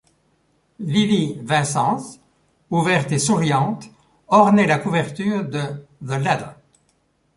Lilli 0.79 1.37
Vincenz, 1.43 2.19
ouverte 2.71 3.11
et 3.11 3.19
souriante, 3.19 3.91
ornait 4.29 4.65
la 4.65 4.79
couverture 4.79 5.43
de 5.45 5.59
The 6.03 6.17
Ladder. 6.19 6.53